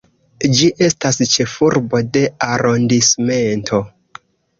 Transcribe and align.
Ĝi 0.59 0.67
estas 0.85 1.19
ĉefurbo 1.33 1.99
de 2.17 2.23
arondismento. 2.47 3.83